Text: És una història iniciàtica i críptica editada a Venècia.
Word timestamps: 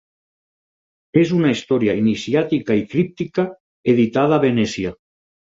És 1.23 1.33
una 1.39 1.51
història 1.55 1.95
iniciàtica 1.99 2.79
i 2.81 2.83
críptica 2.95 3.47
editada 3.95 4.41
a 4.43 4.45
Venècia. 4.49 4.97